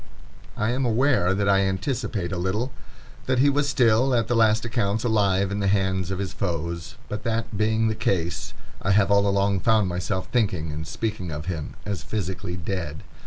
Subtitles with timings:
[0.57, 2.71] I am aware that I anticipate a little,
[3.27, 6.95] that he was still, at the last accounts, alive in the hands of his foes;
[7.07, 11.45] but that being the case, I have all along found myself thinking and speaking of
[11.45, 13.03] him as physically dead.